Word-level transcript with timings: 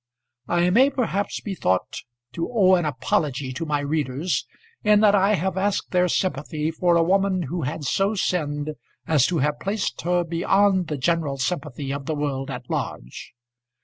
I 0.47 0.71
may, 0.71 0.89
perhaps 0.89 1.41
be 1.41 1.53
thought 1.53 1.97
to 2.33 2.49
owe 2.51 2.73
an 2.73 2.85
apology 2.85 3.53
to 3.53 3.67
my 3.67 3.81
readers 3.81 4.47
in 4.83 5.01
that 5.01 5.13
I 5.13 5.35
have 5.35 5.59
asked 5.59 5.91
their 5.91 6.07
sympathy 6.07 6.71
for 6.71 6.95
a 6.95 7.03
woman 7.03 7.43
who 7.43 7.61
had 7.61 7.83
so 7.83 8.15
sinned 8.15 8.71
as 9.05 9.27
to 9.27 9.37
have 9.37 9.59
placed 9.59 10.01
her 10.01 10.23
beyond 10.23 10.87
the 10.87 10.97
general 10.97 11.37
sympathy 11.37 11.93
of 11.93 12.07
the 12.07 12.15
world 12.15 12.49
at 12.49 12.67
large. 12.67 13.35